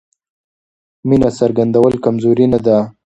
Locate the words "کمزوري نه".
2.03-2.59